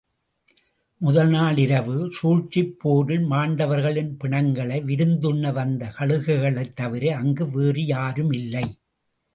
[1.01, 8.65] முதல்நாள் இரவு சூழ்ச்சிப் போரில் மாண்டவர்களின் பிணங்களை விருந்துண்ண வந்த கழுகுகளைத் தவிர அங்கு வேறு யாருமில்லை.